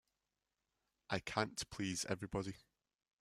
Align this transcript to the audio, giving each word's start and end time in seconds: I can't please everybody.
I 1.11 1.19
can't 1.19 1.63
please 1.69 2.05
everybody. 2.09 2.55